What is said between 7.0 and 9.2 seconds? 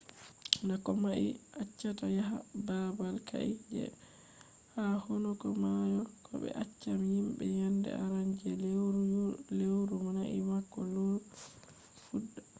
jimbe yende arande je leuru